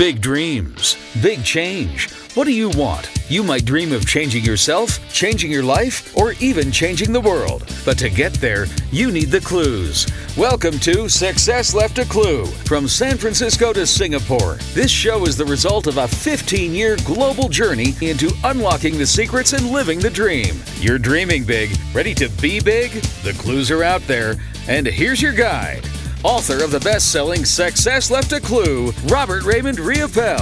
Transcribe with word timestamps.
Big 0.00 0.22
dreams, 0.22 0.96
big 1.20 1.44
change. 1.44 2.10
What 2.34 2.46
do 2.46 2.54
you 2.54 2.70
want? 2.70 3.10
You 3.28 3.42
might 3.42 3.66
dream 3.66 3.92
of 3.92 4.06
changing 4.06 4.42
yourself, 4.42 4.98
changing 5.12 5.50
your 5.50 5.62
life, 5.62 6.16
or 6.16 6.32
even 6.40 6.72
changing 6.72 7.12
the 7.12 7.20
world. 7.20 7.70
But 7.84 7.98
to 7.98 8.08
get 8.08 8.32
there, 8.32 8.64
you 8.90 9.10
need 9.10 9.26
the 9.26 9.42
clues. 9.42 10.06
Welcome 10.38 10.78
to 10.78 11.10
Success 11.10 11.74
Left 11.74 11.98
a 11.98 12.06
Clue. 12.06 12.46
From 12.46 12.88
San 12.88 13.18
Francisco 13.18 13.74
to 13.74 13.86
Singapore, 13.86 14.54
this 14.72 14.90
show 14.90 15.26
is 15.26 15.36
the 15.36 15.44
result 15.44 15.86
of 15.86 15.98
a 15.98 16.08
15 16.08 16.74
year 16.74 16.96
global 17.04 17.50
journey 17.50 17.94
into 18.00 18.32
unlocking 18.44 18.96
the 18.96 19.06
secrets 19.06 19.52
and 19.52 19.70
living 19.70 19.98
the 19.98 20.08
dream. 20.08 20.54
You're 20.76 20.98
dreaming 20.98 21.44
big, 21.44 21.76
ready 21.92 22.14
to 22.14 22.30
be 22.40 22.58
big? 22.58 22.92
The 23.22 23.34
clues 23.34 23.70
are 23.70 23.84
out 23.84 24.00
there. 24.06 24.36
And 24.66 24.86
here's 24.86 25.20
your 25.20 25.34
guide 25.34 25.86
author 26.22 26.62
of 26.62 26.70
the 26.70 26.80
best 26.80 27.10
selling 27.10 27.46
Success 27.46 28.10
Left 28.10 28.32
a 28.32 28.40
Clue, 28.40 28.92
Robert 29.06 29.42
Raymond 29.42 29.78
Riopel. 29.78 30.38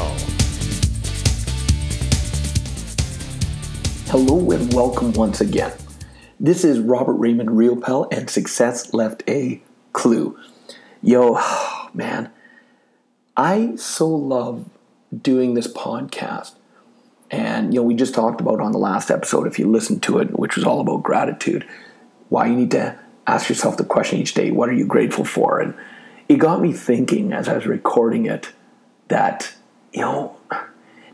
Hello 4.09 4.51
and 4.51 4.73
welcome 4.75 5.13
once 5.13 5.41
again. 5.41 5.73
This 6.41 6.65
is 6.65 6.81
Robert 6.81 7.15
Raymond 7.15 7.51
Riopel 7.51 8.13
and 8.13 8.29
Success 8.29 8.93
Left 8.93 9.23
a 9.29 9.63
Clue. 9.93 10.37
Yo, 11.01 11.41
man, 11.95 12.33
I 13.37 13.77
so 13.77 14.09
love 14.09 14.69
doing 15.17 15.55
this 15.55 15.73
podcast. 15.73 16.55
And, 17.31 17.73
you 17.73 17.81
know, 17.81 17.85
we 17.85 17.95
just 17.95 18.15
talked 18.15 18.41
about 18.41 18.61
on 18.61 18.73
the 18.73 18.79
last 18.79 19.11
episode, 19.11 19.47
if 19.47 19.59
you 19.59 19.71
listened 19.71 20.03
to 20.05 20.19
it, 20.19 20.37
which 20.39 20.57
was 20.57 20.65
all 20.65 20.81
about 20.81 21.05
gratitude, 21.05 21.65
why 22.31 22.47
you 22.47 22.57
need 22.57 22.71
to 22.73 22.99
ask 23.29 23.49
yourself 23.49 23.77
the 23.77 23.85
question 23.85 24.19
each 24.19 24.35
day 24.35 24.51
what 24.51 24.69
are 24.69 24.75
you 24.75 24.87
grateful 24.87 25.25
for? 25.25 25.61
And 25.61 25.75
it 26.29 26.37
got 26.37 26.61
me 26.61 26.73
thinking 26.73 27.33
as 27.33 27.49
I 27.49 27.55
was 27.55 27.67
recording 27.67 28.27
it 28.27 28.53
that, 29.09 29.55
you 29.93 30.01
know, 30.01 30.37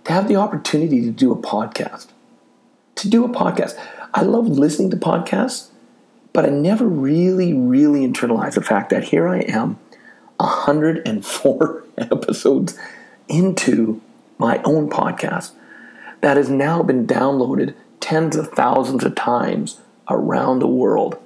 to 0.04 0.12
have 0.12 0.28
the 0.28 0.36
opportunity 0.36 1.02
to 1.02 1.10
do 1.10 1.32
a 1.32 1.36
podcast, 1.36 2.08
to 2.96 3.08
do 3.08 3.24
a 3.24 3.28
podcast. 3.28 3.78
I 4.14 4.22
love 4.22 4.46
listening 4.46 4.90
to 4.90 4.96
podcasts, 4.96 5.70
but 6.32 6.44
I 6.44 6.50
never 6.50 6.86
really, 6.86 7.52
really 7.52 8.06
internalized 8.06 8.54
the 8.54 8.62
fact 8.62 8.90
that 8.90 9.04
here 9.04 9.28
I 9.28 9.40
am, 9.40 9.78
104 10.38 11.84
episodes 11.98 12.78
into 13.28 14.00
my 14.38 14.60
own 14.64 14.88
podcast 14.88 15.52
that 16.20 16.36
has 16.36 16.48
now 16.48 16.82
been 16.82 17.06
downloaded 17.06 17.74
tens 18.00 18.36
of 18.36 18.48
thousands 18.50 19.04
of 19.04 19.14
times 19.14 19.80
around 20.08 20.58
the 20.58 20.68
world 20.68 21.18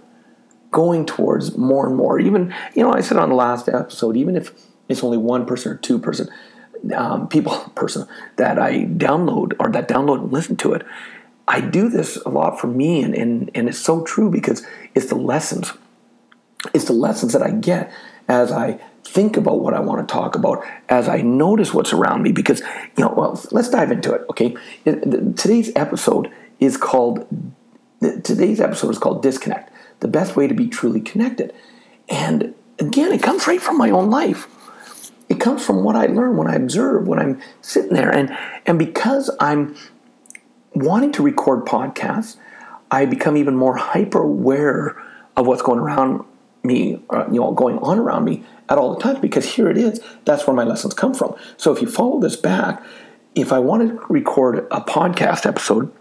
going 0.70 1.06
towards 1.06 1.56
more 1.56 1.86
and 1.86 1.96
more. 1.96 2.18
Even, 2.18 2.54
you 2.74 2.82
know, 2.82 2.92
I 2.92 3.00
said 3.00 3.18
on 3.18 3.30
the 3.30 3.34
last 3.34 3.68
episode, 3.68 4.16
even 4.16 4.36
if 4.36 4.52
it's 4.88 5.02
only 5.02 5.18
one 5.18 5.46
person 5.46 5.72
or 5.72 5.76
two 5.76 5.98
person, 5.98 6.28
um, 6.94 7.28
people, 7.28 7.52
person 7.74 8.06
that 8.36 8.58
I 8.58 8.84
download 8.84 9.54
or 9.58 9.70
that 9.70 9.88
download 9.88 10.22
and 10.22 10.32
listen 10.32 10.56
to 10.58 10.72
it, 10.74 10.86
I 11.46 11.62
do 11.62 11.88
this 11.88 12.16
a 12.16 12.28
lot 12.28 12.60
for 12.60 12.66
me, 12.66 13.02
and, 13.02 13.14
and, 13.14 13.50
and 13.54 13.70
it's 13.70 13.78
so 13.78 14.02
true 14.02 14.30
because 14.30 14.66
it's 14.94 15.06
the 15.06 15.14
lessons. 15.14 15.72
It's 16.74 16.84
the 16.84 16.92
lessons 16.92 17.32
that 17.32 17.42
I 17.42 17.52
get 17.52 17.90
as 18.28 18.52
I 18.52 18.78
think 19.02 19.38
about 19.38 19.60
what 19.60 19.72
I 19.72 19.80
want 19.80 20.06
to 20.06 20.12
talk 20.12 20.36
about, 20.36 20.62
as 20.90 21.08
I 21.08 21.22
notice 21.22 21.72
what's 21.72 21.94
around 21.94 22.22
me. 22.22 22.32
Because, 22.32 22.60
you 22.98 23.04
know, 23.04 23.14
well, 23.16 23.42
let's 23.50 23.70
dive 23.70 23.90
into 23.90 24.12
it, 24.12 24.26
okay? 24.28 24.54
Today's 24.84 25.72
episode 25.74 26.30
is 26.60 26.76
called, 26.76 27.26
today's 28.02 28.60
episode 28.60 28.90
is 28.90 28.98
called 28.98 29.22
Disconnect 29.22 29.72
the 30.00 30.08
best 30.08 30.36
way 30.36 30.46
to 30.46 30.54
be 30.54 30.68
truly 30.68 31.00
connected. 31.00 31.54
And 32.08 32.54
again, 32.78 33.12
it 33.12 33.22
comes 33.22 33.46
right 33.46 33.60
from 33.60 33.78
my 33.78 33.90
own 33.90 34.10
life. 34.10 34.46
It 35.28 35.40
comes 35.40 35.64
from 35.64 35.84
what 35.84 35.96
I 35.96 36.06
learn 36.06 36.36
when 36.36 36.48
I 36.48 36.54
observe, 36.54 37.06
when 37.06 37.18
I'm 37.18 37.40
sitting 37.60 37.92
there. 37.92 38.10
And, 38.10 38.36
and 38.64 38.78
because 38.78 39.30
I'm 39.40 39.76
wanting 40.74 41.12
to 41.12 41.22
record 41.22 41.66
podcasts, 41.66 42.36
I 42.90 43.04
become 43.04 43.36
even 43.36 43.56
more 43.56 43.76
hyper 43.76 44.22
aware 44.22 44.96
of 45.36 45.46
what's 45.46 45.62
going 45.62 45.78
around 45.78 46.24
me, 46.62 47.02
uh, 47.10 47.26
you 47.30 47.40
know, 47.40 47.52
going 47.52 47.78
on 47.78 47.98
around 47.98 48.24
me 48.24 48.44
at 48.68 48.78
all 48.78 48.94
the 48.94 49.00
times 49.00 49.18
because 49.18 49.44
here 49.44 49.68
it 49.68 49.76
is. 49.76 50.00
That's 50.24 50.46
where 50.46 50.56
my 50.56 50.64
lessons 50.64 50.94
come 50.94 51.14
from. 51.14 51.34
So 51.56 51.72
if 51.72 51.82
you 51.82 51.88
follow 51.88 52.20
this 52.20 52.36
back, 52.36 52.82
if 53.34 53.52
I 53.52 53.58
want 53.58 53.88
to 53.88 54.06
record 54.08 54.66
a 54.70 54.80
podcast 54.80 55.46
episode, 55.46 55.92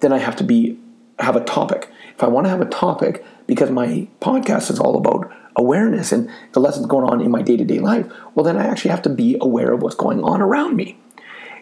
then 0.00 0.12
I 0.12 0.18
have 0.18 0.36
to 0.36 0.44
be 0.44 0.78
have 1.18 1.36
a 1.36 1.44
topic. 1.44 1.88
I 2.22 2.28
want 2.28 2.46
to 2.46 2.50
have 2.50 2.60
a 2.60 2.66
topic, 2.66 3.24
because 3.46 3.70
my 3.70 4.06
podcast 4.20 4.70
is 4.70 4.78
all 4.78 4.96
about 4.96 5.30
awareness 5.56 6.12
and 6.12 6.30
the 6.52 6.60
lessons 6.60 6.86
going 6.86 7.08
on 7.08 7.20
in 7.20 7.30
my 7.30 7.42
day 7.42 7.56
to 7.56 7.64
day 7.64 7.78
life, 7.78 8.10
well, 8.34 8.44
then 8.44 8.56
I 8.56 8.66
actually 8.66 8.90
have 8.90 9.02
to 9.02 9.10
be 9.10 9.36
aware 9.40 9.72
of 9.72 9.82
what's 9.82 9.94
going 9.94 10.22
on 10.22 10.40
around 10.40 10.76
me. 10.76 10.98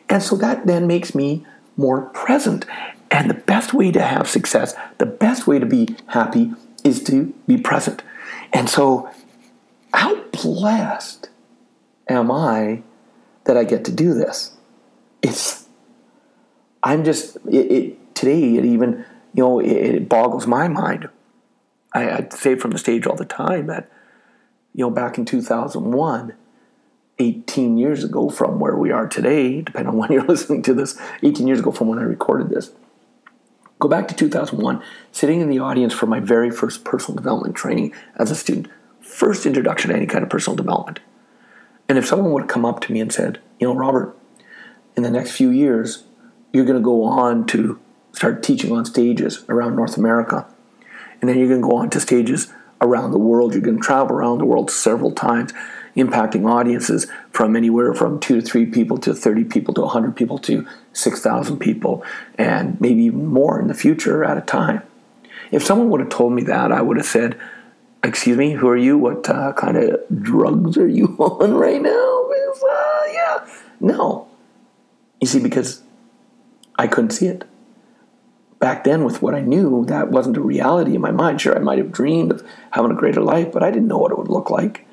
And 0.09 0.23
so 0.23 0.37
that 0.37 0.67
then 0.67 0.87
makes 0.87 1.15
me 1.15 1.47
more 1.77 2.03
present. 2.03 2.67
And 3.11 3.29
the 3.29 3.35
best 3.35 3.75
way 3.75 3.91
to 3.91 4.03
have 4.03 4.29
success, 4.29 4.75
the 4.99 5.07
best 5.07 5.47
way 5.47 5.59
to 5.59 5.67
be 5.67 5.97
happy 6.07 6.53
is 6.85 7.03
to 7.05 7.35
be 7.47 7.57
present. 7.57 8.03
And 8.53 8.69
so, 8.69 9.11
how 9.93 10.23
blessed 10.31 11.29
am 12.09 12.31
I 12.31 12.83
that 13.45 13.57
I 13.57 13.65
get 13.65 13.85
to 13.87 13.93
do 13.93 14.15
this? 14.15 14.53
It's, 15.23 15.67
I'm 16.83 17.05
just, 17.05 17.37
it, 17.49 17.73
it 17.73 18.15
today, 18.15 18.57
it 18.57 18.65
even, 18.65 19.05
you 19.35 19.43
know, 19.43 19.61
it, 19.61 19.71
it 19.71 20.09
boggles 20.09 20.47
my 20.47 20.69
mind 20.69 21.09
I, 21.93 22.11
I 22.11 22.29
say 22.31 22.55
from 22.55 22.71
the 22.71 22.79
stage 22.79 23.07
all 23.07 23.17
the 23.17 23.25
time 23.25 23.67
that, 23.67 23.91
you 24.75 24.85
know, 24.85 24.91
back 24.91 25.19
in 25.19 25.25
2001, 25.25 26.35
18 27.19 27.79
years 27.79 28.05
ago 28.05 28.31
from 28.31 28.61
where 28.61 28.77
we 28.77 28.91
are 28.91 29.07
today, 29.07 29.61
depending 29.61 29.89
on 29.89 29.97
when 29.97 30.13
you're 30.13 30.25
listening 30.29 30.63
to 30.63 30.75
this, 30.75 30.99
18 31.23 31.47
years 31.47 31.61
ago 31.61 31.71
from 31.71 31.89
when 31.89 31.99
I 31.99 32.03
recorded 32.03 32.51
this. 32.51 32.71
Go 33.79 33.89
back 33.89 34.09
to 34.09 34.15
2001, 34.15 34.83
sitting 35.11 35.41
in 35.41 35.49
the 35.49 35.59
audience 35.59 35.95
for 35.95 36.07
my 36.07 36.21
very 36.21 36.51
first 36.51 36.85
personal 36.85 37.17
development 37.17 37.57
training 37.57 37.95
as 38.17 38.31
a 38.31 38.37
student, 38.37 38.69
first 39.01 39.47
introduction 39.47 39.91
to 39.91 39.97
any 39.97 40.07
kind 40.07 40.23
of 40.23 40.29
personal 40.29 40.57
development. 40.57 41.01
And 41.89 41.97
if 41.97 42.07
someone 42.07 42.33
would 42.33 42.43
have 42.43 42.51
come 42.51 42.67
up 42.67 42.81
to 42.83 42.93
me 42.93 43.01
and 43.01 43.13
said, 43.13 43.41
you 43.59 43.67
know, 43.67 43.75
Robert, 43.75 44.17
in 44.97 45.03
the 45.03 45.11
next 45.11 45.33
few 45.33 45.51
years, 45.51 46.05
you're 46.53 46.67
going 46.67 46.79
to 46.79 46.85
go 46.85 47.05
on 47.05 47.47
to 47.49 47.81
start 48.13 48.43
teaching 48.43 48.73
on 48.73 48.85
stages 48.85 49.45
around 49.49 49.77
North 49.77 49.97
America 49.97 50.47
and 51.21 51.29
then 51.29 51.39
you're 51.39 51.49
going 51.49 51.61
to 51.61 51.69
go 51.69 51.77
on 51.77 51.91
to 51.91 52.01
stages 52.01 52.53
around 52.81 53.11
the 53.13 53.19
world. 53.19 53.53
You're 53.53 53.63
going 53.63 53.77
to 53.77 53.83
travel 53.83 54.17
around 54.17 54.39
the 54.39 54.47
world 54.47 54.71
several 54.71 55.13
times, 55.13 55.53
impacting 55.97 56.49
audiences 56.49 57.07
from 57.31 57.57
anywhere 57.57 57.93
from 57.95 58.21
two 58.21 58.41
to 58.41 58.47
three 58.47 58.67
people 58.67 58.99
to 58.99 59.15
30 59.15 59.45
people 59.45 59.75
to 59.75 59.83
100 59.83 60.17
people 60.17 60.39
to 60.39 60.67
6,000 60.93 61.59
people, 61.59 62.03
and 62.39 62.81
maybe 62.81 63.11
more 63.11 63.61
in 63.61 63.69
the 63.69 63.75
future 63.75 64.25
at 64.25 64.39
a 64.39 64.43
time. 64.43 64.83
If 65.51 65.65
someone 65.65 65.91
would 65.91 66.01
have 66.01 66.11
told 66.11 66.33
me 66.33 66.43
that, 66.45 66.73
I 66.73 66.81
would 66.81 66.97
have 66.97 67.07
said, 67.07 67.39
Excuse 68.03 68.39
me, 68.39 68.53
who 68.53 68.67
are 68.67 68.79
you? 68.79 68.97
What 68.97 69.29
uh, 69.29 69.53
kind 69.53 69.77
of 69.77 70.01
drugs 70.23 70.79
are 70.79 70.89
you 70.89 71.05
on 71.19 71.55
right 71.55 71.83
now? 71.83 72.31
Uh, 72.63 73.03
yeah. 73.13 73.47
No. 73.79 74.27
You 75.21 75.27
see, 75.27 75.39
because 75.39 75.83
I 76.79 76.87
couldn't 76.87 77.11
see 77.11 77.27
it 77.27 77.45
back 78.61 78.85
then 78.85 79.05
with 79.05 79.23
what 79.23 79.35
I 79.35 79.41
knew, 79.41 79.85
that 79.87 80.11
wasn't 80.11 80.37
a 80.37 80.43
reality 80.43 80.95
in 80.95 81.01
my 81.01 81.11
mind. 81.11 81.41
Sure, 81.41 81.57
I 81.57 81.61
might 81.61 81.79
have 81.79 81.91
dreamed 81.91 82.31
of 82.31 82.47
having 82.71 82.93
a 82.93 82.95
greater 82.95 83.23
life, 83.23 83.51
but 83.51 83.65
I 83.65 83.71
didn't 83.71 83.89
know 83.89 83.99
what 83.99 84.13
it 84.13 84.19
would 84.19 84.29
look 84.29 84.51
like. 84.51 84.87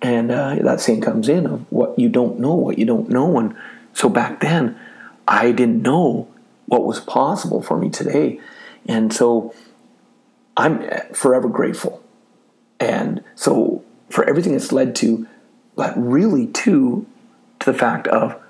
And 0.00 0.30
uh, 0.30 0.54
that 0.62 0.80
same 0.80 1.02
comes 1.02 1.28
in 1.28 1.44
of 1.44 1.70
what 1.70 1.98
you 1.98 2.08
don't 2.08 2.38
know, 2.38 2.54
what 2.54 2.78
you 2.78 2.86
don't 2.86 3.10
know. 3.10 3.38
And 3.38 3.54
so 3.92 4.08
back 4.08 4.40
then, 4.40 4.78
I 5.28 5.52
didn't 5.52 5.82
know 5.82 6.28
what 6.66 6.84
was 6.84 7.00
possible 7.00 7.60
for 7.60 7.76
me 7.76 7.90
today. 7.90 8.40
And 8.86 9.12
so 9.12 9.54
I'm 10.56 10.88
forever 11.12 11.48
grateful. 11.48 12.02
And 12.78 13.22
so 13.34 13.84
for 14.08 14.24
everything 14.24 14.52
that's 14.52 14.72
led 14.72 14.94
to, 14.96 15.26
but 15.74 15.92
really 15.96 16.46
to, 16.46 17.06
to 17.58 17.72
the 17.72 17.76
fact 17.76 18.06
of 18.08 18.40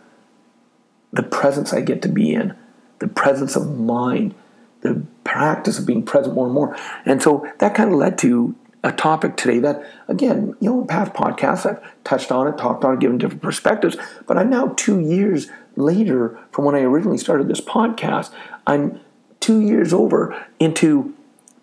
the 1.13 1.23
presence 1.23 1.73
I 1.73 1.81
get 1.81 2.03
to 2.03 2.09
be 2.09 2.33
in, 2.33 2.55
the 3.01 3.09
presence 3.09 3.57
of 3.57 3.79
mind 3.79 4.35
the 4.83 5.03
practice 5.25 5.79
of 5.79 5.87
being 5.87 6.03
present 6.03 6.35
more 6.35 6.47
and 6.47 6.55
more. 6.55 6.77
And 7.05 7.23
so 7.23 7.47
that 7.59 7.75
kind 7.75 7.93
of 7.93 7.99
led 7.99 8.19
to 8.19 8.55
a 8.83 8.93
topic 8.93 9.37
today 9.37 9.59
that, 9.59 9.85
again, 10.09 10.55
you 10.61 10.71
know, 10.71 10.85
past 10.85 11.13
podcasts, 11.13 11.67
I've 11.67 11.83
touched 12.05 12.33
on 12.33 12.47
it, 12.49 12.57
talked 12.57 12.85
on 12.85 12.95
it, 12.95 13.01
given 13.01 13.19
different 13.19 13.43
perspectives. 13.43 13.97
But 14.27 14.39
I'm 14.39 14.49
now 14.49 14.73
two 14.77 15.01
years 15.01 15.49
later 15.77 16.39
from 16.51 16.65
when 16.65 16.75
I 16.75 16.81
originally 16.81 17.19
started 17.19 17.49
this 17.49 17.61
podcast. 17.61 18.33
I'm 18.67 19.01
two 19.41 19.61
years 19.61 19.93
over 19.93 20.47
into 20.59 21.15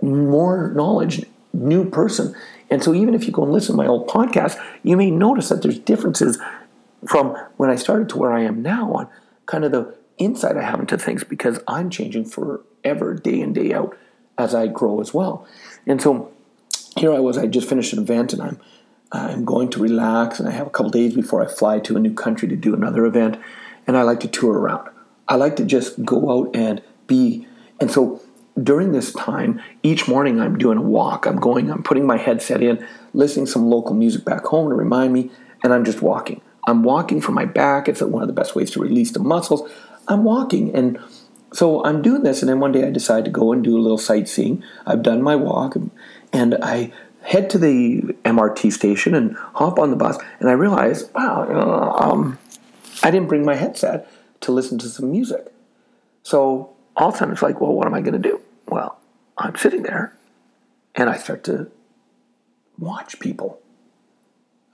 more 0.01 0.71
knowledge, 0.75 1.25
new 1.53 1.89
person. 1.89 2.35
And 2.69 2.83
so 2.83 2.93
even 2.93 3.15
if 3.15 3.25
you 3.25 3.31
go 3.31 3.43
and 3.43 3.51
listen 3.51 3.73
to 3.73 3.77
my 3.77 3.87
old 3.87 4.07
podcast, 4.07 4.61
you 4.83 4.97
may 4.97 5.09
notice 5.09 5.49
that 5.49 5.61
there's 5.61 5.79
differences 5.79 6.37
from 7.07 7.35
when 7.57 7.69
I 7.69 7.75
started 7.75 8.09
to 8.09 8.17
where 8.17 8.33
I 8.33 8.41
am 8.41 8.61
now 8.61 8.93
on 8.93 9.07
kind 9.45 9.63
of 9.63 9.71
the 9.71 9.95
insight 10.17 10.57
I 10.57 10.63
have 10.63 10.79
into 10.79 10.97
things 10.97 11.23
because 11.23 11.59
I'm 11.67 11.89
changing 11.89 12.25
forever, 12.87 13.13
day 13.13 13.41
in, 13.41 13.53
day 13.53 13.73
out, 13.73 13.97
as 14.37 14.53
I 14.53 14.67
grow 14.67 15.01
as 15.01 15.13
well. 15.13 15.47
And 15.85 16.01
so 16.01 16.31
here 16.95 17.13
I 17.13 17.19
was, 17.19 17.37
I 17.37 17.47
just 17.47 17.67
finished 17.67 17.93
an 17.93 17.99
event 17.99 18.33
and 18.33 18.41
I'm 18.41 18.59
uh, 19.09 19.29
I'm 19.31 19.45
going 19.45 19.69
to 19.69 19.79
relax 19.79 20.37
and 20.37 20.49
I 20.49 20.51
have 20.51 20.67
a 20.67 20.69
couple 20.69 20.89
days 20.89 21.15
before 21.15 21.41
I 21.41 21.47
fly 21.47 21.79
to 21.79 21.95
a 21.95 21.99
new 21.99 22.13
country 22.13 22.49
to 22.49 22.57
do 22.57 22.73
another 22.73 23.05
event. 23.05 23.39
And 23.87 23.95
I 23.95 24.01
like 24.01 24.19
to 24.19 24.27
tour 24.27 24.51
around. 24.51 24.89
I 25.29 25.35
like 25.35 25.55
to 25.57 25.65
just 25.65 26.03
go 26.03 26.29
out 26.29 26.53
and 26.53 26.81
be. 27.07 27.47
And 27.79 27.89
so 27.89 28.21
during 28.61 28.91
this 28.91 29.13
time, 29.13 29.61
each 29.81 30.09
morning 30.09 30.41
I'm 30.41 30.57
doing 30.57 30.77
a 30.77 30.81
walk. 30.81 31.25
I'm 31.25 31.37
going, 31.39 31.71
I'm 31.71 31.83
putting 31.83 32.05
my 32.05 32.17
headset 32.17 32.61
in, 32.61 32.85
listening 33.13 33.45
to 33.45 33.51
some 33.53 33.69
local 33.69 33.95
music 33.95 34.25
back 34.25 34.43
home 34.43 34.67
to 34.67 34.75
remind 34.75 35.13
me, 35.13 35.31
and 35.63 35.73
I'm 35.73 35.85
just 35.85 36.01
walking. 36.01 36.41
I'm 36.67 36.83
walking 36.83 37.21
from 37.21 37.35
my 37.35 37.45
back. 37.45 37.87
It's 37.87 38.01
one 38.01 38.23
of 38.23 38.27
the 38.27 38.33
best 38.33 38.55
ways 38.55 38.71
to 38.71 38.81
release 38.81 39.11
the 39.11 39.19
muscles. 39.19 39.69
I'm 40.09 40.25
walking. 40.25 40.75
And 40.75 40.99
so 41.57 41.83
I'm 41.83 42.03
doing 42.03 42.21
this. 42.21 42.43
And 42.43 42.49
then 42.49 42.59
one 42.59 42.71
day 42.71 42.85
I 42.85 42.91
decide 42.91 43.25
to 43.25 43.31
go 43.31 43.51
and 43.51 43.63
do 43.63 43.75
a 43.75 43.81
little 43.81 43.97
sightseeing. 43.97 44.63
I've 44.85 45.01
done 45.01 45.23
my 45.23 45.35
walk 45.35 45.75
and 46.31 46.53
I 46.61 46.93
head 47.23 47.49
to 47.49 47.57
the 47.57 48.15
MRT 48.23 48.71
station 48.71 49.15
and 49.15 49.35
hop 49.55 49.79
on 49.79 49.89
the 49.89 49.95
bus. 49.95 50.19
And 50.39 50.51
I 50.51 50.53
realize, 50.53 51.09
wow, 51.15 51.95
um, 51.97 52.37
I 53.01 53.09
didn't 53.09 53.27
bring 53.27 53.43
my 53.43 53.55
headset 53.55 54.07
to 54.41 54.51
listen 54.51 54.77
to 54.77 54.87
some 54.87 55.09
music. 55.09 55.51
So 56.21 56.75
all 56.95 57.09
of 57.09 57.15
a 57.15 57.17
sudden 57.17 57.33
it's 57.33 57.41
like, 57.41 57.59
well, 57.59 57.73
what 57.73 57.87
am 57.87 57.95
I 57.95 58.01
going 58.01 58.21
to 58.21 58.29
do? 58.29 58.39
Well, 58.67 58.99
I'm 59.35 59.55
sitting 59.55 59.81
there 59.81 60.15
and 60.93 61.09
I 61.09 61.17
start 61.17 61.43
to 61.45 61.71
watch 62.77 63.19
people. 63.19 63.59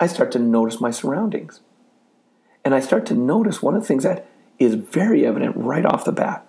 I 0.01 0.07
start 0.07 0.33
to 0.33 0.39
notice 0.39 0.81
my 0.81 0.91
surroundings. 0.91 1.61
And 2.65 2.75
I 2.75 2.81
start 2.81 3.05
to 3.05 3.13
notice 3.13 3.61
one 3.61 3.73
of 3.73 3.83
the 3.83 3.87
things 3.87 4.03
that 4.03 4.27
is 4.59 4.75
very 4.75 5.25
evident 5.25 5.55
right 5.55 5.85
off 5.85 6.03
the 6.03 6.11
bat 6.11 6.45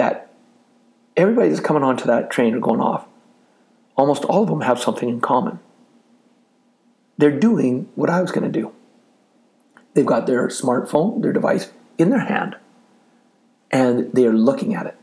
that 0.00 0.30
everybody 1.14 1.50
that's 1.50 1.60
coming 1.60 1.82
onto 1.82 2.06
that 2.06 2.30
train 2.30 2.54
or 2.54 2.58
going 2.58 2.80
off, 2.80 3.06
almost 3.96 4.24
all 4.24 4.42
of 4.42 4.48
them 4.48 4.62
have 4.62 4.80
something 4.80 5.10
in 5.10 5.20
common. 5.20 5.58
They're 7.18 7.38
doing 7.38 7.86
what 7.96 8.08
I 8.08 8.22
was 8.22 8.32
going 8.32 8.50
to 8.50 8.60
do. 8.60 8.72
They've 9.92 10.06
got 10.06 10.26
their 10.26 10.48
smartphone, 10.48 11.20
their 11.20 11.34
device 11.34 11.70
in 11.98 12.08
their 12.08 12.24
hand, 12.24 12.56
and 13.70 14.10
they 14.14 14.24
are 14.24 14.32
looking 14.32 14.74
at 14.74 14.86
it. 14.86 14.96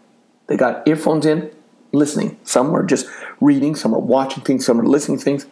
They 0.48 0.58
got 0.58 0.88
earphones 0.88 1.28
in, 1.28 1.52
listening. 1.92 2.40
Some 2.44 2.76
are 2.76 2.84
just 2.84 3.06
reading, 3.40 3.76
some 3.76 3.94
are 3.94 4.00
watching 4.00 4.44
things, 4.44 4.66
some 4.66 4.82
are 4.82 4.88
listening 4.88 5.20
to 5.20 5.24
things. 5.24 5.46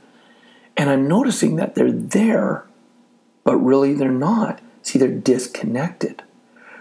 And 0.76 0.90
I'm 0.90 1.08
noticing 1.08 1.58
that 1.58 1.76
they're 1.76 1.92
there, 1.92 2.66
but 3.44 3.58
really 3.58 3.94
they're 3.94 4.10
not. 4.10 4.60
See, 4.82 4.98
they're 4.98 5.10
disconnected. 5.10 6.24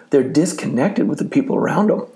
They're 0.09 0.27
disconnected 0.27 1.09
with 1.09 1.19
the 1.19 1.27
people 1.27 1.57
around 1.57 1.91
them. 1.91 2.07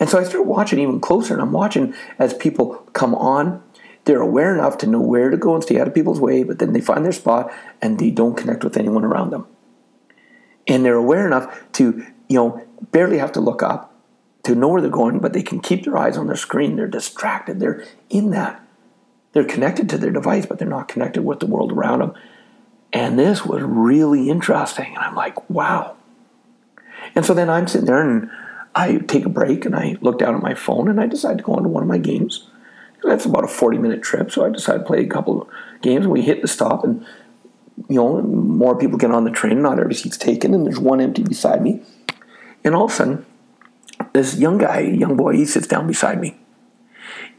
And 0.00 0.08
so 0.08 0.18
I 0.18 0.24
start 0.24 0.46
watching 0.46 0.80
even 0.80 0.98
closer, 0.98 1.34
and 1.34 1.42
I'm 1.42 1.52
watching 1.52 1.94
as 2.18 2.34
people 2.34 2.74
come 2.94 3.14
on. 3.14 3.62
They're 4.06 4.22
aware 4.22 4.54
enough 4.54 4.78
to 4.78 4.86
know 4.86 5.00
where 5.00 5.28
to 5.28 5.36
go 5.36 5.54
and 5.54 5.62
stay 5.62 5.78
out 5.78 5.86
of 5.86 5.94
people's 5.94 6.18
way, 6.18 6.42
but 6.42 6.58
then 6.58 6.72
they 6.72 6.80
find 6.80 7.04
their 7.04 7.12
spot 7.12 7.52
and 7.82 7.98
they 7.98 8.10
don't 8.10 8.34
connect 8.34 8.64
with 8.64 8.78
anyone 8.78 9.04
around 9.04 9.30
them. 9.30 9.46
And 10.66 10.84
they're 10.84 10.94
aware 10.94 11.26
enough 11.26 11.70
to, 11.72 12.06
you 12.26 12.36
know, 12.36 12.66
barely 12.92 13.18
have 13.18 13.32
to 13.32 13.40
look 13.40 13.62
up 13.62 13.94
to 14.44 14.54
know 14.54 14.68
where 14.68 14.80
they're 14.80 14.90
going, 14.90 15.18
but 15.18 15.34
they 15.34 15.42
can 15.42 15.60
keep 15.60 15.84
their 15.84 15.98
eyes 15.98 16.16
on 16.16 16.26
their 16.26 16.36
screen. 16.36 16.76
They're 16.76 16.88
distracted. 16.88 17.60
They're 17.60 17.84
in 18.08 18.30
that. 18.30 18.66
They're 19.32 19.44
connected 19.44 19.90
to 19.90 19.98
their 19.98 20.10
device, 20.10 20.46
but 20.46 20.58
they're 20.58 20.66
not 20.66 20.88
connected 20.88 21.22
with 21.22 21.40
the 21.40 21.46
world 21.46 21.72
around 21.72 22.00
them. 22.00 22.14
And 22.92 23.18
this 23.18 23.44
was 23.44 23.62
really 23.62 24.30
interesting. 24.30 24.94
And 24.96 24.98
I'm 24.98 25.14
like, 25.14 25.50
wow. 25.50 25.96
And 27.14 27.24
so 27.24 27.34
then 27.34 27.50
I'm 27.50 27.68
sitting 27.68 27.86
there 27.86 28.00
and 28.00 28.30
I 28.74 28.98
take 28.98 29.26
a 29.26 29.30
break 29.30 29.64
and 29.64 29.74
I 29.74 29.96
look 30.00 30.18
down 30.18 30.34
at 30.34 30.42
my 30.42 30.54
phone 30.54 30.88
and 30.88 31.00
I 31.00 31.06
decide 31.06 31.38
to 31.38 31.44
go 31.44 31.56
into 31.56 31.68
one 31.68 31.82
of 31.82 31.88
my 31.88 31.98
games. 31.98 32.48
That's 33.02 33.24
about 33.24 33.44
a 33.44 33.48
40 33.48 33.78
minute 33.78 34.02
trip. 34.02 34.30
So 34.30 34.44
I 34.44 34.50
decide 34.50 34.78
to 34.78 34.84
play 34.84 35.00
a 35.00 35.08
couple 35.08 35.42
of 35.42 35.48
games. 35.82 36.04
And 36.04 36.12
we 36.12 36.22
hit 36.22 36.42
the 36.42 36.48
stop 36.48 36.84
and, 36.84 37.04
you 37.88 37.96
know, 37.96 38.20
more 38.22 38.76
people 38.76 38.98
get 38.98 39.10
on 39.10 39.24
the 39.24 39.30
train. 39.30 39.62
Not 39.62 39.80
every 39.80 39.94
seat's 39.94 40.18
taken. 40.18 40.54
And 40.54 40.66
there's 40.66 40.78
one 40.78 41.00
empty 41.00 41.22
beside 41.22 41.62
me. 41.62 41.82
And 42.62 42.74
all 42.74 42.84
of 42.84 42.90
a 42.90 42.94
sudden, 42.94 43.26
this 44.12 44.36
young 44.36 44.58
guy, 44.58 44.80
young 44.80 45.16
boy, 45.16 45.34
he 45.34 45.46
sits 45.46 45.66
down 45.66 45.86
beside 45.86 46.20
me. 46.20 46.36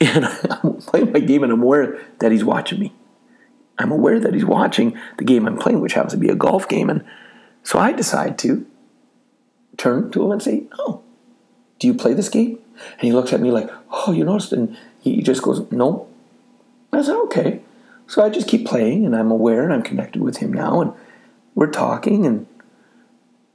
And 0.02 0.26
I'm 0.26 0.78
playing 0.78 1.12
my 1.12 1.20
game 1.20 1.44
and 1.44 1.54
I'm 1.54 1.62
aware 1.62 2.04
that 2.20 2.32
he's 2.32 2.44
watching 2.44 2.80
me. 2.80 2.92
I'm 3.78 3.92
aware 3.92 4.20
that 4.20 4.34
he's 4.34 4.44
watching 4.44 4.98
the 5.18 5.24
game 5.24 5.48
I'm 5.48 5.60
playing, 5.60 5.80
which 5.80 5.94
happens 5.94 6.14
to 6.14 6.20
be 6.20 6.30
a 6.30 6.36
golf 6.36 6.68
game. 6.68 6.90
And 6.90 7.06
so 7.62 7.78
I 7.78 7.92
decide 7.92 8.40
to 8.40 8.66
turn 9.78 10.10
to 10.12 10.26
him 10.26 10.32
and 10.32 10.42
say, 10.42 10.68
Oh, 10.80 11.04
do 11.82 11.88
you 11.88 11.96
play 11.96 12.14
this 12.14 12.30
game? 12.30 12.60
And 12.76 13.02
he 13.02 13.12
looks 13.12 13.34
at 13.34 13.42
me 13.42 13.52
like, 13.52 13.70
Oh, 13.92 14.12
you 14.12 14.24
noticed? 14.24 14.54
And 14.54 14.78
he 15.02 15.22
just 15.24 15.42
goes, 15.42 15.70
No. 15.72 16.08
I 16.94 17.02
said, 17.02 17.16
Okay. 17.16 17.62
So 18.06 18.24
I 18.24 18.30
just 18.30 18.48
keep 18.48 18.68
playing 18.68 19.06
and 19.06 19.16
I'm 19.16 19.32
aware 19.32 19.64
and 19.64 19.74
I'm 19.74 19.82
connected 19.82 20.22
with 20.22 20.38
him 20.38 20.54
now. 20.54 20.80
And 20.80 20.94
we're 21.56 21.72
talking. 21.72 22.26
And 22.26 22.46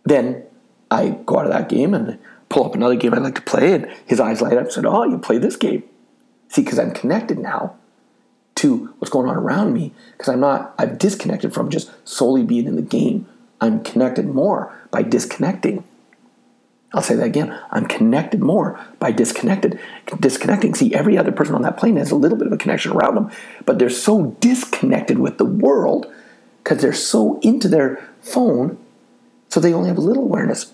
then 0.04 0.42
I 0.90 1.10
go 1.24 1.38
out 1.38 1.46
of 1.46 1.52
that 1.52 1.68
game 1.68 1.94
and 1.94 2.18
pull 2.48 2.64
up 2.64 2.74
another 2.74 2.96
game 2.96 3.14
I 3.14 3.18
like 3.18 3.36
to 3.36 3.42
play. 3.42 3.72
And 3.72 3.86
his 4.06 4.18
eyes 4.18 4.42
light 4.42 4.54
up 4.54 4.64
and 4.64 4.72
said, 4.72 4.86
Oh, 4.86 5.04
you 5.04 5.18
play 5.18 5.38
this 5.38 5.56
game. 5.56 5.84
See, 6.48 6.62
because 6.62 6.80
I'm 6.80 6.92
connected 6.92 7.38
now 7.38 7.76
to 8.56 8.92
what's 8.98 9.12
going 9.12 9.28
on 9.28 9.36
around 9.36 9.72
me 9.72 9.92
because 10.12 10.28
I'm 10.28 10.40
not, 10.40 10.74
I've 10.78 10.98
disconnected 10.98 11.54
from 11.54 11.70
just 11.70 11.92
solely 12.04 12.42
being 12.42 12.66
in 12.66 12.74
the 12.74 12.82
game. 12.82 13.28
I'm 13.60 13.84
connected 13.84 14.26
more 14.26 14.76
by 14.90 15.02
disconnecting. 15.02 15.84
I'll 16.92 17.02
say 17.02 17.16
that 17.16 17.26
again. 17.26 17.58
I'm 17.70 17.86
connected 17.86 18.40
more 18.40 18.80
by 18.98 19.10
disconnected, 19.10 19.78
disconnecting. 20.20 20.74
See, 20.74 20.94
every 20.94 21.18
other 21.18 21.32
person 21.32 21.54
on 21.54 21.62
that 21.62 21.76
plane 21.76 21.96
has 21.96 22.10
a 22.10 22.16
little 22.16 22.38
bit 22.38 22.46
of 22.46 22.52
a 22.52 22.56
connection 22.56 22.92
around 22.92 23.16
them, 23.16 23.30
but 23.64 23.78
they're 23.78 23.90
so 23.90 24.36
disconnected 24.40 25.18
with 25.18 25.38
the 25.38 25.44
world 25.44 26.12
because 26.62 26.80
they're 26.80 26.92
so 26.92 27.38
into 27.40 27.68
their 27.68 28.08
phone, 28.20 28.78
so 29.48 29.60
they 29.60 29.72
only 29.72 29.88
have 29.88 29.98
a 29.98 30.02
little 30.02 30.24
awareness. 30.24 30.72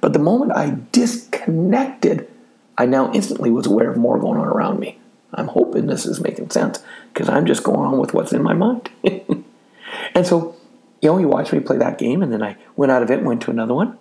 But 0.00 0.12
the 0.12 0.18
moment 0.18 0.52
I 0.52 0.78
disconnected, 0.90 2.28
I 2.76 2.86
now 2.86 3.12
instantly 3.12 3.50
was 3.50 3.66
aware 3.66 3.90
of 3.90 3.96
more 3.96 4.18
going 4.18 4.38
on 4.38 4.46
around 4.46 4.80
me. 4.80 4.98
I'm 5.34 5.48
hoping 5.48 5.86
this 5.86 6.06
is 6.06 6.20
making 6.20 6.50
sense 6.50 6.82
because 7.12 7.28
I'm 7.28 7.46
just 7.46 7.62
going 7.62 7.80
on 7.80 7.98
with 7.98 8.14
what's 8.14 8.32
in 8.32 8.42
my 8.42 8.54
mind. 8.54 8.90
and 9.04 10.26
so, 10.26 10.56
you 11.00 11.08
know, 11.08 11.16
he 11.16 11.24
watched 11.24 11.52
me 11.52 11.60
play 11.60 11.78
that 11.78 11.98
game, 11.98 12.22
and 12.22 12.32
then 12.32 12.42
I 12.42 12.56
went 12.76 12.92
out 12.92 13.02
of 13.02 13.10
it 13.10 13.18
and 13.18 13.26
went 13.26 13.42
to 13.42 13.50
another 13.50 13.74
one. 13.74 13.98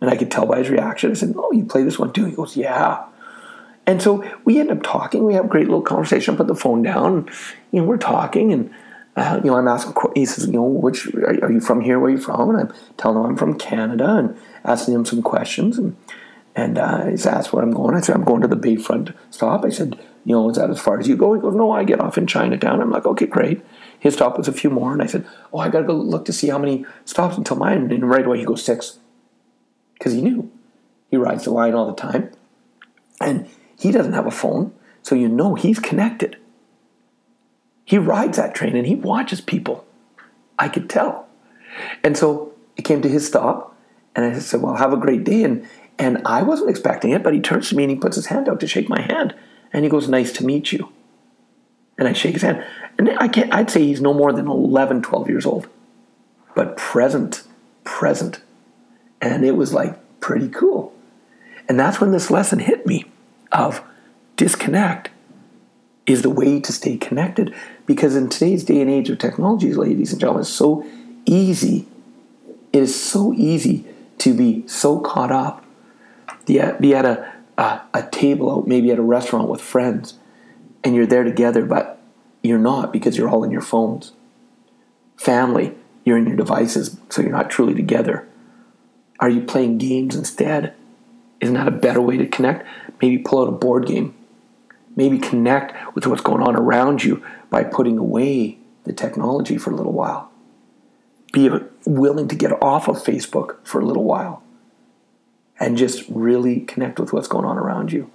And 0.00 0.10
I 0.10 0.16
could 0.16 0.30
tell 0.30 0.46
by 0.46 0.58
his 0.58 0.70
reaction. 0.70 1.10
I 1.10 1.14
said, 1.14 1.34
Oh, 1.36 1.52
you 1.52 1.64
play 1.64 1.82
this 1.82 1.98
one 1.98 2.12
too? 2.12 2.26
He 2.26 2.32
goes, 2.32 2.56
Yeah. 2.56 3.04
And 3.86 4.02
so 4.02 4.24
we 4.44 4.58
end 4.58 4.70
up 4.70 4.82
talking. 4.82 5.24
We 5.24 5.34
have 5.34 5.44
a 5.44 5.48
great 5.48 5.66
little 5.66 5.82
conversation. 5.82 6.34
I 6.34 6.36
put 6.36 6.48
the 6.48 6.56
phone 6.56 6.82
down. 6.82 7.18
And, 7.18 7.30
you 7.70 7.80
know, 7.80 7.86
we're 7.86 7.98
talking, 7.98 8.52
and 8.52 8.74
uh, 9.16 9.40
you 9.42 9.50
know, 9.50 9.56
I'm 9.56 9.66
asking. 9.66 9.94
He 10.14 10.26
says, 10.26 10.46
"You 10.46 10.54
know, 10.54 10.64
which 10.64 11.06
are, 11.14 11.44
are, 11.44 11.50
you 11.52 11.60
from 11.60 11.80
here? 11.80 11.98
Where 11.98 12.08
are 12.08 12.14
you 12.14 12.18
from?" 12.18 12.50
And 12.50 12.60
I'm 12.60 12.74
telling 12.98 13.16
him 13.16 13.24
I'm 13.24 13.36
from 13.36 13.58
Canada, 13.58 14.16
and 14.16 14.36
asking 14.64 14.94
him 14.94 15.06
some 15.06 15.22
questions. 15.22 15.78
And 15.78 15.96
and 16.54 16.76
uh, 16.76 17.06
he's 17.06 17.26
asked 17.26 17.52
where 17.52 17.62
I'm 17.62 17.70
going. 17.70 17.94
I 17.94 18.00
said, 18.00 18.14
"I'm 18.14 18.24
going 18.24 18.42
to 18.42 18.48
the 18.48 18.56
Bayfront 18.56 19.14
stop." 19.30 19.64
I 19.64 19.70
said, 19.70 19.98
"You 20.26 20.34
know, 20.34 20.50
is 20.50 20.58
that 20.58 20.68
as 20.68 20.80
far 20.80 21.00
as 21.00 21.08
you 21.08 21.16
go?" 21.16 21.32
He 21.32 21.40
goes, 21.40 21.54
"No, 21.54 21.72
I 21.72 21.84
get 21.84 22.00
off 22.00 22.18
in 22.18 22.26
Chinatown." 22.26 22.82
I'm 22.82 22.90
like, 22.90 23.06
"Okay, 23.06 23.26
great." 23.26 23.64
His 23.98 24.12
stop 24.12 24.36
was 24.36 24.48
a 24.48 24.52
few 24.52 24.68
more, 24.68 24.92
and 24.92 25.02
I 25.02 25.06
said, 25.06 25.24
"Oh, 25.50 25.60
I 25.60 25.70
got 25.70 25.80
to 25.80 25.86
go 25.86 25.94
look 25.94 26.26
to 26.26 26.32
see 26.32 26.48
how 26.48 26.58
many 26.58 26.84
stops 27.06 27.38
until 27.38 27.56
mine." 27.56 27.90
And 27.90 28.10
right 28.10 28.26
away, 28.26 28.40
he 28.40 28.44
goes 28.44 28.62
six, 28.62 28.98
because 29.98 30.12
he 30.12 30.20
knew 30.20 30.50
he 31.10 31.16
rides 31.16 31.44
the 31.44 31.50
line 31.50 31.74
all 31.74 31.86
the 31.86 31.94
time, 31.94 32.30
and 33.20 33.48
he 33.78 33.92
doesn't 33.92 34.12
have 34.12 34.26
a 34.26 34.30
phone, 34.30 34.72
so 35.02 35.14
you 35.14 35.28
know 35.28 35.54
he's 35.54 35.78
connected. 35.78 36.36
He 37.84 37.98
rides 37.98 38.36
that 38.36 38.54
train 38.54 38.76
and 38.76 38.86
he 38.86 38.96
watches 38.96 39.40
people. 39.40 39.86
I 40.58 40.68
could 40.68 40.90
tell. 40.90 41.28
And 42.02 42.16
so 42.16 42.52
it 42.76 42.82
came 42.82 43.02
to 43.02 43.08
his 43.08 43.26
stop, 43.26 43.76
and 44.14 44.24
I 44.24 44.38
said, 44.38 44.62
Well, 44.62 44.74
have 44.74 44.92
a 44.92 44.98
great 44.98 45.24
day. 45.24 45.44
And, 45.44 45.66
and 45.98 46.22
I 46.26 46.42
wasn't 46.42 46.70
expecting 46.70 47.12
it, 47.12 47.22
but 47.22 47.34
he 47.34 47.40
turns 47.40 47.68
to 47.68 47.76
me 47.76 47.84
and 47.84 47.90
he 47.90 47.96
puts 47.96 48.16
his 48.16 48.26
hand 48.26 48.48
out 48.48 48.60
to 48.60 48.66
shake 48.66 48.88
my 48.88 49.00
hand. 49.00 49.34
And 49.72 49.84
he 49.84 49.90
goes, 49.90 50.08
Nice 50.08 50.32
to 50.32 50.44
meet 50.44 50.72
you. 50.72 50.90
And 51.98 52.08
I 52.08 52.12
shake 52.12 52.34
his 52.34 52.42
hand. 52.42 52.64
And 52.98 53.10
I 53.18 53.28
can't, 53.28 53.52
I'd 53.54 53.70
say 53.70 53.84
he's 53.84 54.00
no 54.00 54.12
more 54.12 54.32
than 54.32 54.48
11, 54.48 55.02
12 55.02 55.28
years 55.28 55.46
old, 55.46 55.68
but 56.54 56.76
present, 56.76 57.44
present. 57.84 58.40
And 59.20 59.44
it 59.44 59.56
was 59.56 59.72
like 59.72 59.98
pretty 60.20 60.48
cool. 60.48 60.92
And 61.68 61.78
that's 61.78 62.00
when 62.00 62.12
this 62.12 62.30
lesson 62.30 62.58
hit 62.58 62.86
me 62.86 63.06
of 63.52 63.82
disconnect 64.36 65.10
is 66.06 66.22
the 66.22 66.30
way 66.30 66.60
to 66.60 66.72
stay 66.72 66.96
connected. 66.96 67.54
Because 67.86 68.14
in 68.16 68.28
today's 68.28 68.64
day 68.64 68.80
and 68.80 68.90
age 68.90 69.10
of 69.10 69.18
technology, 69.18 69.72
ladies 69.74 70.12
and 70.12 70.20
gentlemen, 70.20 70.42
it's 70.42 70.50
so 70.50 70.86
easy. 71.24 71.86
It 72.72 72.82
is 72.82 73.00
so 73.00 73.32
easy 73.32 73.84
to 74.18 74.34
be 74.34 74.66
so 74.66 75.00
caught 75.00 75.32
up, 75.32 75.64
be 76.46 76.60
at, 76.60 76.80
be 76.80 76.94
at 76.94 77.04
a, 77.04 77.32
a, 77.58 77.80
a 77.94 78.02
table 78.10 78.50
out, 78.50 78.66
maybe 78.66 78.90
at 78.90 78.98
a 78.98 79.02
restaurant 79.02 79.48
with 79.48 79.60
friends, 79.60 80.14
and 80.84 80.94
you're 80.94 81.06
there 81.06 81.24
together, 81.24 81.64
but 81.64 82.00
you're 82.42 82.58
not 82.58 82.92
because 82.92 83.16
you're 83.16 83.28
all 83.28 83.44
in 83.44 83.50
your 83.50 83.60
phones. 83.60 84.12
Family, 85.16 85.74
you're 86.04 86.18
in 86.18 86.26
your 86.26 86.36
devices, 86.36 86.98
so 87.10 87.22
you're 87.22 87.30
not 87.30 87.50
truly 87.50 87.74
together. 87.74 88.26
Are 89.18 89.28
you 89.28 89.42
playing 89.42 89.78
games 89.78 90.14
instead? 90.14 90.74
Isn't 91.40 91.54
that 91.54 91.68
a 91.68 91.72
better 91.72 92.00
way 92.00 92.16
to 92.16 92.26
connect? 92.26 92.66
Maybe 93.00 93.18
pull 93.18 93.42
out 93.42 93.48
a 93.48 93.52
board 93.52 93.86
game 93.86 94.14
maybe 94.96 95.18
connect 95.18 95.94
with 95.94 96.06
what's 96.06 96.22
going 96.22 96.42
on 96.42 96.56
around 96.56 97.04
you 97.04 97.22
by 97.50 97.62
putting 97.62 97.98
away 97.98 98.58
the 98.84 98.92
technology 98.92 99.58
for 99.58 99.70
a 99.70 99.76
little 99.76 99.92
while. 99.92 100.30
Be 101.32 101.50
willing 101.84 102.28
to 102.28 102.34
get 102.34 102.62
off 102.62 102.88
of 102.88 102.96
Facebook 102.96 103.58
for 103.62 103.80
a 103.80 103.84
little 103.84 104.04
while 104.04 104.42
and 105.60 105.76
just 105.76 106.04
really 106.08 106.60
connect 106.60 106.98
with 106.98 107.12
what's 107.12 107.28
going 107.28 107.44
on 107.44 107.58
around 107.58 107.92
you. 107.92 108.10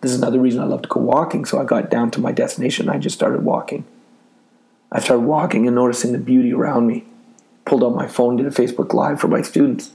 This 0.00 0.12
is 0.12 0.18
another 0.18 0.40
reason 0.40 0.60
I 0.60 0.66
love 0.66 0.82
to 0.82 0.88
go 0.88 1.00
walking. 1.00 1.44
So 1.44 1.60
I 1.60 1.64
got 1.64 1.90
down 1.90 2.10
to 2.12 2.20
my 2.20 2.32
destination 2.32 2.88
I 2.88 2.98
just 2.98 3.16
started 3.16 3.44
walking. 3.44 3.84
I 4.90 5.00
started 5.00 5.22
walking 5.22 5.66
and 5.66 5.74
noticing 5.74 6.12
the 6.12 6.18
beauty 6.18 6.52
around 6.52 6.86
me. 6.86 7.04
Pulled 7.64 7.84
out 7.84 7.94
my 7.94 8.08
phone, 8.08 8.36
did 8.36 8.46
a 8.46 8.50
Facebook 8.50 8.92
Live 8.92 9.20
for 9.20 9.28
my 9.28 9.42
students 9.42 9.92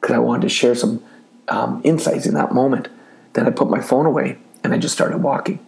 because 0.00 0.14
I 0.14 0.18
wanted 0.18 0.42
to 0.42 0.48
share 0.48 0.74
some 0.74 1.02
um, 1.48 1.80
insights 1.84 2.26
in 2.26 2.34
that 2.34 2.52
moment. 2.52 2.88
Then 3.32 3.46
I 3.46 3.50
put 3.50 3.70
my 3.70 3.80
phone 3.80 4.06
away 4.06 4.38
and 4.62 4.72
I 4.72 4.78
just 4.78 4.94
started 4.94 5.18
walking. 5.18 5.64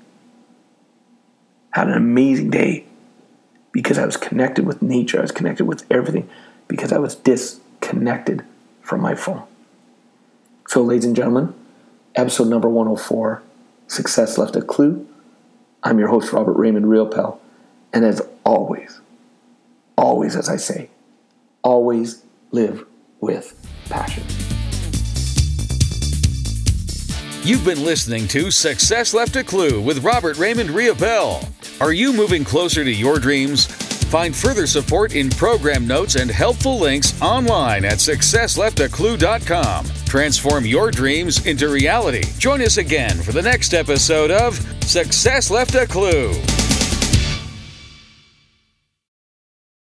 Had 1.71 1.89
an 1.89 1.95
amazing 1.95 2.51
day 2.51 2.85
because 3.73 3.99
I 3.99 4.07
was 4.07 4.17
connected 4.17 4.67
with 4.67 4.83
nature, 4.83 5.19
I 5.19 5.23
was 5.23 5.33
connected 5.33 5.65
with 5.65 5.85
everything 5.91 6.29
because 6.69 6.93
I 6.93 6.99
was 6.99 7.15
disconnected 7.15 8.45
from 8.83 9.01
my 9.01 9.15
phone. 9.15 9.45
So, 10.69 10.83
ladies 10.83 11.05
and 11.05 11.17
gentlemen, 11.17 11.55
episode 12.15 12.49
number 12.49 12.69
104 12.69 13.43
Success 13.87 14.39
Left 14.39 14.57
a 14.57 14.63
Clue. 14.63 15.07
I'm 15.83 15.99
your 15.99 16.09
host, 16.09 16.33
Robert 16.33 16.53
Raymond 16.53 16.87
Riopel. 16.87 17.39
And 17.93 18.05
as 18.05 18.23
always, 18.45 19.01
always, 19.97 20.37
as 20.37 20.49
I 20.49 20.57
say, 20.57 20.91
always 21.63 22.25
live 22.53 22.85
with 23.21 23.55
passion. 23.89 24.25
You've 27.43 27.65
been 27.65 27.83
listening 27.85 28.29
to 28.29 28.51
Success 28.51 29.15
Left 29.15 29.35
a 29.37 29.43
Clue 29.43 29.81
with 29.81 30.05
Robert 30.05 30.37
Raymond 30.37 30.71
Riopel. 30.71 31.49
Are 31.81 31.93
you 31.93 32.13
moving 32.13 32.45
closer 32.45 32.85
to 32.85 32.93
your 32.93 33.19
dreams? 33.19 33.65
Find 34.11 34.37
further 34.37 34.67
support 34.67 35.15
in 35.15 35.31
program 35.31 35.87
notes 35.87 36.17
and 36.17 36.31
helpful 36.31 36.79
links 36.79 37.19
online 37.23 37.85
at 37.85 37.99
successleftaclue.com. 37.99 39.87
Transform 40.05 40.67
your 40.67 40.91
dreams 40.91 41.47
into 41.47 41.69
reality. 41.69 42.25
Join 42.39 42.61
us 42.61 42.77
again 42.77 43.17
for 43.23 43.33
the 43.33 43.41
next 43.43 43.73
episode 43.73 44.31
of 44.31 44.57
Success 44.85 45.51
Left 45.51 45.75
a 45.77 45.87
Clue. 45.87 46.35